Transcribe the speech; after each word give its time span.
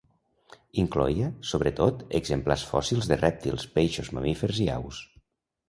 Incloïa, 0.83 1.27
sobretot, 1.49 2.01
exemplars 2.21 2.65
fòssils 2.71 3.11
de 3.13 3.21
rèptils, 3.21 3.69
peixos, 3.79 4.13
mamífers 4.19 4.67
i 4.67 4.69
aus. 4.81 5.07